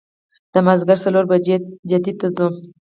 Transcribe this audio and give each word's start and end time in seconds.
د 0.53 0.55
مازدیګر 0.65 0.97
څلور 1.05 1.25
بجې 1.31 1.55
جدې 1.89 2.13
ته 2.19 2.27
ځو. 2.35 2.47